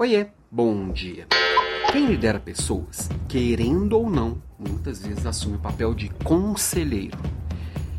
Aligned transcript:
Oiê, 0.00 0.28
bom 0.50 0.88
dia. 0.88 1.26
Quem 1.92 2.06
lidera 2.06 2.40
pessoas, 2.40 3.10
querendo 3.28 3.98
ou 3.98 4.08
não, 4.08 4.38
muitas 4.58 5.02
vezes 5.02 5.26
assume 5.26 5.56
o 5.56 5.58
papel 5.58 5.92
de 5.92 6.08
conselheiro. 6.24 7.18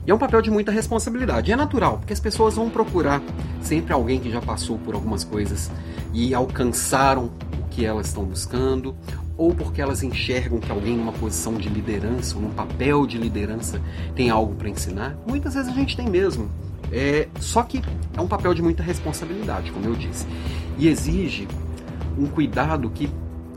E 0.03 0.09
é 0.09 0.15
um 0.15 0.17
papel 0.17 0.41
de 0.41 0.49
muita 0.49 0.71
responsabilidade. 0.71 1.51
É 1.51 1.55
natural, 1.55 1.99
porque 1.99 2.11
as 2.11 2.19
pessoas 2.19 2.55
vão 2.55 2.71
procurar 2.71 3.21
sempre 3.61 3.93
alguém 3.93 4.19
que 4.19 4.31
já 4.31 4.41
passou 4.41 4.79
por 4.79 4.95
algumas 4.95 5.23
coisas 5.23 5.69
e 6.11 6.33
alcançaram 6.33 7.25
o 7.59 7.69
que 7.69 7.85
elas 7.85 8.07
estão 8.07 8.25
buscando, 8.25 8.95
ou 9.37 9.53
porque 9.53 9.79
elas 9.79 10.01
enxergam 10.01 10.59
que 10.59 10.71
alguém 10.71 10.97
numa 10.97 11.13
posição 11.13 11.53
de 11.53 11.69
liderança, 11.69 12.35
ou 12.35 12.41
num 12.41 12.49
papel 12.49 13.05
de 13.05 13.19
liderança, 13.19 13.79
tem 14.15 14.31
algo 14.31 14.55
para 14.55 14.69
ensinar. 14.69 15.15
Muitas 15.27 15.53
vezes 15.53 15.71
a 15.71 15.75
gente 15.75 15.95
tem 15.95 16.09
mesmo. 16.09 16.49
É, 16.91 17.27
só 17.39 17.61
que 17.61 17.79
é 18.17 18.19
um 18.19 18.27
papel 18.27 18.55
de 18.55 18.63
muita 18.63 18.81
responsabilidade, 18.81 19.71
como 19.71 19.85
eu 19.85 19.93
disse. 19.93 20.25
E 20.79 20.87
exige 20.87 21.47
um 22.17 22.27
cuidado 22.27 22.89
que 22.89 23.09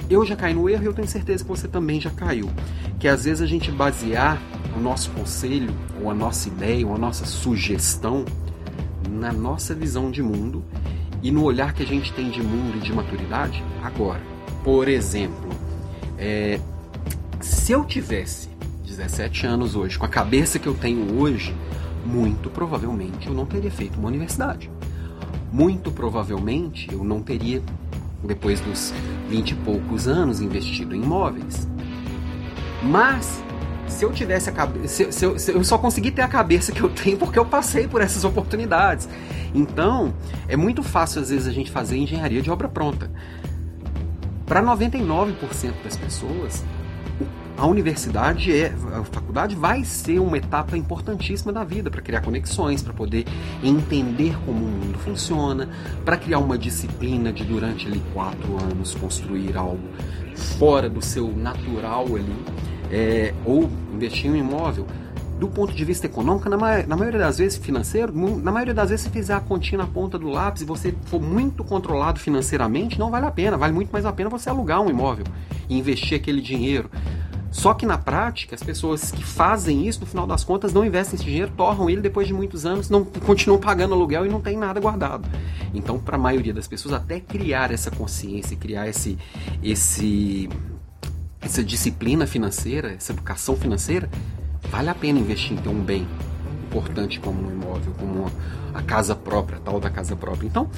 eu 0.09 0.25
já 0.25 0.37
caí 0.37 0.55
no 0.55 0.69
erro 0.69 0.83
e 0.83 0.87
eu 0.87 0.95
tenho 0.95 1.09
certeza 1.09 1.42
que 1.42 1.48
você 1.48 1.69
também 1.69 2.01
já 2.01 2.10
caiu. 2.10 2.51
Que 2.98 3.09
às 3.09 3.24
vezes 3.24 3.42
a 3.42 3.46
gente 3.46 3.70
basear 3.70 4.41
o 4.77 4.80
nosso 4.80 5.10
conselho, 5.10 5.73
ou 6.02 6.10
a 6.10 6.15
nossa 6.15 6.48
ideia, 6.48 6.87
ou 6.87 6.95
a 6.95 6.98
nossa 6.98 7.24
sugestão 7.24 8.24
na 9.09 9.32
nossa 9.32 9.74
visão 9.74 10.10
de 10.10 10.23
mundo 10.23 10.65
e 11.23 11.30
no 11.30 11.43
olhar 11.43 11.73
que 11.73 11.82
a 11.82 11.87
gente 11.87 12.12
tem 12.12 12.30
de 12.30 12.43
mundo 12.43 12.77
e 12.77 12.80
de 12.80 12.93
maturidade 12.93 13.62
agora. 13.82 14.20
Por 14.62 14.88
exemplo, 14.88 15.48
é, 16.18 16.60
se 17.41 17.73
eu 17.73 17.84
tivesse 17.84 18.48
17 18.84 19.46
anos 19.46 19.74
hoje, 19.74 19.98
com 19.98 20.05
a 20.05 20.09
cabeça 20.09 20.59
que 20.59 20.66
eu 20.66 20.74
tenho 20.74 21.18
hoje, 21.18 21.55
muito 22.05 22.51
provavelmente 22.51 23.27
eu 23.27 23.34
não 23.34 23.46
teria 23.46 23.71
feito 23.71 23.98
uma 23.98 24.09
universidade. 24.09 24.71
Muito 25.51 25.91
provavelmente 25.91 26.93
eu 26.93 27.05
não 27.05 27.23
teria 27.23 27.62
depois 28.24 28.60
dos 28.60 28.92
vinte 29.28 29.51
e 29.51 29.55
poucos 29.55 30.09
anos 30.09 30.41
investido 30.41 30.95
em 30.95 31.02
imóveis. 31.02 31.69
Mas 32.82 33.43
se 33.87 34.04
eu 34.04 34.12
tivesse 34.12 34.51
a 34.51 34.52
cabeça, 34.52 34.88
se, 34.88 35.12
se, 35.12 35.38
se, 35.38 35.52
eu 35.52 35.62
só 35.62 35.79
consegui 35.79 36.10
ter 36.10 36.23
a 36.23 36.29
cabeça 36.29 36.73
que 36.73 36.82
eu 36.82 36.88
tenho 36.90 37.16
porque 37.16 37.38
eu 37.38 37.46
passei 37.46 37.87
por 37.87 38.01
essas 38.01 38.24
oportunidades. 38.24 39.09
Então, 39.54 40.12
é 40.49 40.57
muito 40.57 40.82
fácil 40.82 41.23
às 41.23 41.30
vezes 41.30 41.46
a 41.46 41.52
gente 41.52 41.71
fazer 41.71 41.96
engenharia 41.96 42.43
de 42.43 42.51
obra 42.51 42.68
pronta. 42.68 43.10
Para 44.46 44.62
99% 44.62 45.82
das 45.82 45.96
pessoas, 45.96 46.65
a 47.57 47.66
universidade 47.66 48.52
é 48.52 48.74
a 48.95 49.05
faculdade 49.05 49.55
vai 49.55 49.85
ser 49.85 50.19
uma 50.19 50.37
etapa 50.37 50.77
importantíssima 50.77 51.52
da 51.52 51.63
vida 51.63 51.91
para 51.91 52.02
criar 52.02 52.21
conexões, 52.21 52.83
para 52.83 52.93
poder 52.93 53.24
entender 53.63 54.37
como 54.45 54.65
o 54.65 54.69
mundo 54.69 54.99
funciona, 54.99 55.69
para 56.05 56.16
criar 56.16 56.41
uma 56.41 56.59
disciplina 56.59 57.33
de 57.33 57.45
durante 57.45 57.87
ali 57.87 58.02
quatro 58.13 58.57
anos 58.61 58.95
construir 58.95 59.57
algo 59.57 59.88
fora 60.59 60.91
do 60.91 61.01
seu 61.01 61.29
natural 61.29 62.07
ali, 62.16 62.37
é, 62.91 63.33
ou 63.45 63.71
investir 63.93 64.27
em 64.27 64.33
um 64.33 64.37
imóvel. 64.37 64.87
Do 65.39 65.49
ponto 65.49 65.75
de 65.75 65.84
vista 65.84 66.06
econômico, 66.06 66.49
na, 66.49 66.56
ma 66.56 66.83
na 66.84 66.97
maioria 66.97 67.19
das 67.19 67.39
vezes 67.39 67.59
financeiro, 67.59 68.12
na 68.39 68.53
maioria 68.53 68.72
das 68.72 68.91
vezes 68.91 69.05
se 69.05 69.11
fizer 69.11 69.34
a 69.34 69.41
continha 69.41 69.78
na 69.78 69.87
ponta 69.87 70.16
do 70.16 70.28
lápis 70.28 70.62
e 70.62 70.65
você 70.65 70.94
for 71.06 71.21
muito 71.21 71.65
controlado 71.65 72.21
financeiramente, 72.21 72.99
não 72.99 73.11
vale 73.11 73.27
a 73.27 73.31
pena. 73.33 73.56
Vale 73.56 73.72
muito 73.72 73.91
mais 73.91 74.06
a 74.06 74.12
pena 74.12 74.31
você 74.31 74.49
alugar 74.49 74.81
um 74.81 74.89
imóvel 74.89 75.25
e 75.69 75.77
investir 75.77 76.16
aquele 76.16 76.41
dinheiro. 76.41 76.89
Só 77.55 77.72
que 77.72 77.87
na 77.87 77.97
prática, 77.97 78.56
as 78.56 78.65
pessoas 78.65 79.12
que 79.12 79.22
fazem 79.22 79.87
isso, 79.87 80.00
no 80.00 80.06
final 80.06 80.27
das 80.27 80.43
contas, 80.43 80.72
não 80.72 80.84
investem 80.84 81.15
esse 81.15 81.25
dinheiro, 81.25 81.53
torram 81.56 81.88
ele 81.88 82.00
depois 82.00 82.27
de 82.27 82.34
muitos 82.34 82.66
anos, 82.66 82.91
não 82.91 83.05
continuam 83.05 83.61
pagando 83.61 83.94
aluguel 83.94 84.27
e 84.27 84.28
não 84.28 84.41
tem 84.41 84.56
nada 84.56 84.81
guardado. 84.81 85.28
Então, 85.72 85.97
para 85.97 86.16
a 86.16 86.19
maioria 86.19 86.53
das 86.53 86.66
pessoas, 86.66 86.93
até 86.93 87.21
criar 87.21 87.71
essa 87.71 87.93
consciência, 87.93 88.56
criar 88.56 88.88
esse, 88.88 89.16
esse, 89.62 90.49
essa 91.41 91.62
disciplina 91.62 92.27
financeira, 92.27 92.93
essa 92.93 93.12
educação 93.12 93.56
financeira, 93.56 94.11
vale 94.69 94.91
a 94.91 94.94
pena 94.94 95.21
investir 95.21 95.53
em 95.53 95.56
ter 95.56 95.69
um 95.69 95.81
bem 95.81 96.09
importante 96.67 97.21
como 97.21 97.41
um 97.41 97.53
imóvel, 97.53 97.95
como 98.01 98.33
a 98.75 98.83
casa 98.83 99.15
própria, 99.15 99.61
tal 99.65 99.78
da 99.78 99.91
casa 99.91 100.17
própria. 100.17 100.49
Então, 100.49 100.69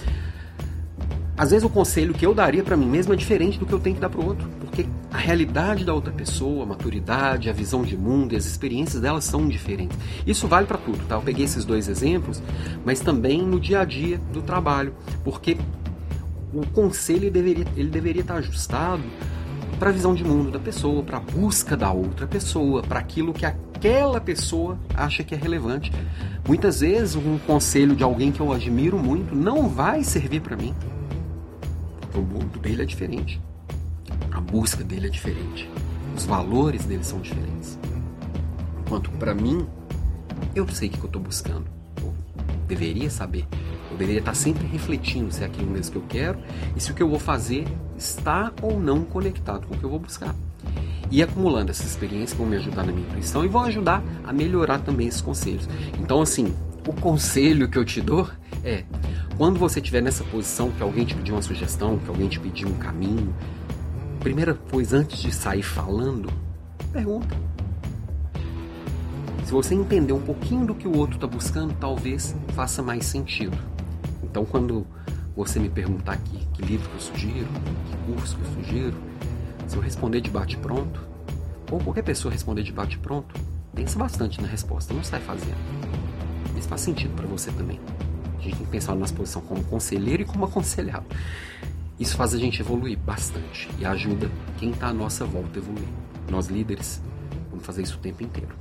às 1.37 1.51
vezes 1.51 1.65
o 1.65 1.69
conselho 1.69 2.15
que 2.15 2.25
eu 2.25 2.35
daria 2.35 2.63
para 2.63 2.77
mim 2.77 2.87
mesmo 2.87 3.13
é 3.13 3.17
diferente 3.17 3.59
do 3.59 3.67
que 3.67 3.73
eu 3.73 3.79
tenho 3.79 3.95
que 3.95 4.01
dar 4.01 4.09
para 4.09 4.21
o 4.21 4.27
outro, 4.27 4.49
porque 4.59 4.87
a 5.13 5.19
realidade 5.19 5.85
da 5.85 5.93
outra 5.93 6.11
pessoa, 6.11 6.63
a 6.63 6.67
maturidade, 6.67 7.51
a 7.51 7.53
visão 7.53 7.83
de 7.83 7.95
mundo 7.95 8.33
e 8.33 8.37
as 8.37 8.47
experiências 8.47 9.03
delas 9.03 9.25
são 9.25 9.47
diferentes. 9.47 9.99
Isso 10.27 10.49
vale 10.49 10.67
para 10.67 10.79
tudo, 10.79 10.99
tá? 11.07 11.17
Eu 11.17 11.23
peguei 11.23 11.45
esses 11.45 11.65
dois 11.67 11.89
exemplos, 11.89 12.43
mas 12.87 13.01
também 13.01 13.43
no 13.43 13.61
dia 13.61 13.81
a 13.81 13.85
dia 13.85 14.19
do 14.33 14.41
trabalho, 14.41 14.95
porque 15.23 15.59
o 16.55 16.67
conselho 16.69 17.31
deveria, 17.31 17.67
ele 17.77 17.91
deveria 17.91 18.23
estar 18.23 18.37
ajustado 18.37 19.03
para 19.79 19.91
a 19.91 19.93
visão 19.93 20.15
de 20.15 20.25
mundo 20.25 20.51
da 20.51 20.59
pessoa, 20.59 21.03
para 21.03 21.19
a 21.19 21.21
busca 21.21 21.77
da 21.77 21.93
outra 21.93 22.27
pessoa, 22.27 22.83
para 22.83 22.99
aquilo 22.99 23.35
que 23.35 23.45
aquela 23.45 24.23
pessoa 24.23 24.79
acha 24.95 25.23
que 25.23 25.35
é 25.35 25.39
relevante. 25.39 25.93
Muitas 26.49 26.81
vezes 26.81 27.15
um 27.15 27.37
conselho 27.37 27.95
de 27.95 28.03
alguém 28.03 28.33
que 28.33 28.41
eu 28.41 28.51
admiro 28.55 28.99
muito 28.99 29.35
não 29.35 29.69
vai 29.69 30.03
servir 30.03 30.41
para 30.41 30.57
mim 30.57 30.75
o 32.19 32.23
mundo 32.23 32.59
dele 32.59 32.83
é 32.83 32.85
diferente. 32.85 33.41
A 34.31 34.41
busca 34.41 34.83
dele 34.83 35.07
é 35.07 35.11
diferente. 35.11 35.69
Os 36.17 36.25
valores 36.25 36.85
dele 36.85 37.05
são 37.05 37.21
diferentes. 37.21 37.79
Enquanto 38.81 39.11
para 39.13 39.35
mim, 39.35 39.67
eu 40.55 40.67
sei 40.69 40.89
o 40.89 40.93
que 40.93 40.99
eu 41.01 41.07
estou 41.07 41.23
buscando. 41.23 41.67
Eu 42.01 42.15
deveria 42.69 43.11
saber. 43.11 43.47
Eu 43.91 43.97
deveria 43.97 44.21
estar 44.21 44.35
sempre 44.35 44.67
refletindo 44.67 45.33
se 45.33 45.43
é 45.43 45.47
aquilo 45.47 45.71
mesmo 45.71 45.93
que 45.93 45.99
eu 45.99 46.05
quero 46.09 46.39
e 46.75 46.81
se 46.81 46.91
o 46.91 46.95
que 46.95 47.03
eu 47.03 47.09
vou 47.09 47.19
fazer 47.19 47.67
está 47.97 48.53
ou 48.63 48.79
não 48.79 49.05
conectado 49.05 49.67
com 49.67 49.75
o 49.75 49.79
que 49.79 49.85
eu 49.85 49.91
vou 49.91 49.99
buscar. 49.99 50.35
E 51.11 51.23
acumulando 51.23 51.71
essas 51.71 51.87
experiências 51.87 52.37
vão 52.37 52.47
me 52.47 52.57
ajudar 52.57 52.85
na 52.85 52.93
minha 52.93 53.07
intuição 53.07 53.45
e 53.45 53.49
vão 53.49 53.63
ajudar 53.63 54.03
a 54.25 54.33
melhorar 54.33 54.81
também 54.81 55.07
esses 55.07 55.21
conselhos. 55.21 55.69
Então, 56.01 56.21
assim, 56.21 56.55
o 56.87 56.93
conselho 56.93 57.69
que 57.69 57.77
eu 57.77 57.85
te 57.85 58.01
dou 58.01 58.29
é 58.65 58.85
quando 59.37 59.59
você 59.59 59.81
estiver 59.81 60.01
nessa 60.01 60.25
posição 60.25 60.71
que 60.71 60.83
alguém 60.83 61.05
te 61.05 61.15
pediu 61.15 61.35
uma 61.35 61.43
sugestão, 61.43 61.99
que 61.99 62.09
alguém 62.09 62.29
te 62.29 62.39
pediu 62.39 62.69
um 62.69 62.77
caminho, 62.77 63.35
primeira 64.21 64.55
coisa 64.55 64.99
antes 64.99 65.21
de 65.21 65.33
sair 65.35 65.63
falando, 65.63 66.33
pergunta. 66.93 67.37
Se 69.45 69.53
você 69.53 69.75
entender 69.75 70.13
um 70.13 70.21
pouquinho 70.21 70.67
do 70.67 70.75
que 70.75 70.89
o 70.89 70.97
outro 70.97 71.17
está 71.17 71.27
buscando, 71.27 71.75
talvez 71.79 72.35
faça 72.55 72.83
mais 72.83 73.05
sentido. 73.05 73.57
Então, 74.23 74.45
quando 74.45 74.87
você 75.37 75.59
me 75.59 75.69
perguntar 75.69 76.15
aqui 76.15 76.49
que 76.55 76.63
livro 76.63 76.89
que 76.89 76.95
eu 76.97 77.01
sugiro, 77.01 77.49
que 77.87 78.13
curso 78.13 78.37
que 78.37 78.43
eu 78.43 78.65
sugiro, 78.65 78.97
se 79.69 79.77
eu 79.77 79.83
responder 79.83 80.21
de 80.21 80.31
bate-pronto, 80.31 81.01
ou 81.71 81.79
qualquer 81.79 82.03
pessoa 82.03 82.33
responder 82.33 82.63
de 82.63 82.73
bate-pronto, 82.73 83.35
pensa 83.75 83.99
bastante 83.99 84.41
na 84.41 84.49
resposta, 84.49 84.95
não 84.95 85.05
sai 85.05 85.21
fazendo. 85.21 86.16
Isso 86.57 86.69
faz 86.69 86.81
sentido 86.81 87.15
para 87.15 87.27
você 87.27 87.51
também. 87.53 87.81
A 88.39 88.43
gente 88.43 88.57
tem 88.57 88.65
que 88.65 88.71
pensar 88.71 88.93
na 88.95 89.01
nossa 89.01 89.15
posição 89.15 89.43
como 89.43 89.63
conselheiro 89.65 90.23
e 90.23 90.25
como 90.25 90.45
aconselhado. 90.45 91.07
Isso 91.99 92.17
faz 92.17 92.35
a 92.35 92.39
gente 92.39 92.61
evoluir 92.61 92.99
bastante 92.99 93.69
e 93.79 93.85
ajuda 93.85 94.31
quem 94.59 94.71
está 94.71 94.89
à 94.89 94.93
nossa 94.93 95.25
volta 95.25 95.59
a 95.59 95.63
evoluir. 95.63 95.89
Nós 96.31 96.47
líderes 96.49 97.03
vamos 97.51 97.65
fazer 97.65 97.83
isso 97.83 97.97
o 97.97 98.01
tempo 98.01 98.23
inteiro, 98.23 98.55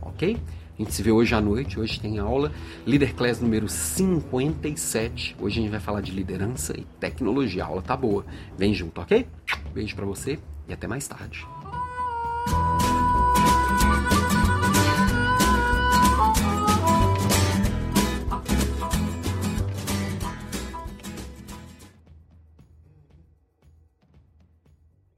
ok? 0.00 0.38
A 0.78 0.82
gente 0.82 0.94
se 0.94 1.02
vê 1.02 1.10
hoje 1.10 1.34
à 1.34 1.40
noite, 1.40 1.78
hoje 1.78 2.00
tem 2.00 2.18
aula 2.18 2.50
Leader 2.86 3.14
Class 3.14 3.40
número 3.40 3.68
57. 3.68 5.36
Hoje 5.40 5.58
a 5.58 5.62
gente 5.62 5.70
vai 5.70 5.80
falar 5.80 6.00
de 6.00 6.12
liderança 6.12 6.78
e 6.78 6.84
tecnologia. 6.98 7.64
A 7.64 7.66
aula 7.66 7.82
tá 7.82 7.96
boa. 7.96 8.24
Vem 8.56 8.72
junto, 8.72 9.00
ok? 9.00 9.26
Beijo 9.74 9.94
para 9.94 10.06
você 10.06 10.38
e 10.68 10.72
até 10.72 10.86
mais 10.86 11.06
tarde. 11.06 11.46